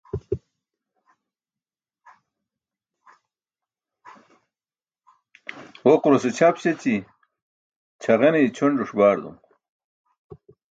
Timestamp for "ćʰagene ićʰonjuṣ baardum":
8.01-9.35